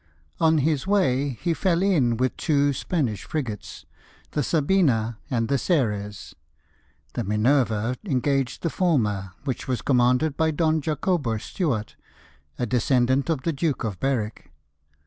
On 0.39 0.57
his 0.57 0.87
way 0.87 1.37
he 1.43 1.53
fell 1.53 1.83
in 1.83 2.17
with 2.17 2.35
two 2.35 2.73
Spanish 2.73 3.23
frigates, 3.23 3.85
the 4.31 4.41
Sabina 4.41 5.19
and 5.29 5.47
the 5.47 5.59
Ceres. 5.59 6.33
The 7.13 7.23
Minerve 7.23 7.99
engaged 8.03 8.63
the 8.63 8.71
former, 8.71 9.33
which 9.43 9.67
was 9.67 9.83
commanded 9.83 10.35
by 10.35 10.49
Don 10.49 10.81
Jacobo 10.81 11.37
Stuart, 11.37 11.95
a 12.57 12.65
descendant 12.65 13.29
of 13.29 13.43
the 13.43 13.53
Duke 13.53 13.83
of 13.83 13.99
Berwick. 13.99 14.51